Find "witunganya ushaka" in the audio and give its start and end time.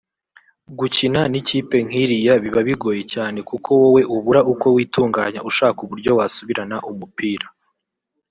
4.75-5.77